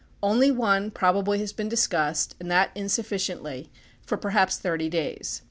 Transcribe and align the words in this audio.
Only 0.23 0.49
one 0.49 0.89
probably 0.89 1.37
has 1.41 1.53
been 1.53 1.69
discussed, 1.69 2.33
and 2.39 2.49
that 2.49 2.71
insufficiently, 2.73 3.69
for 4.03 4.17
perhaps 4.17 4.57
thirty 4.57 4.89
days. 4.89 5.39